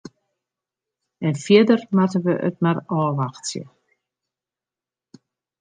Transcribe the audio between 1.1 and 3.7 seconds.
En fierder moatte wy it mar ôfwachtsje.